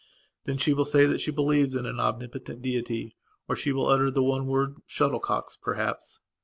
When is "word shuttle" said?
4.47-5.19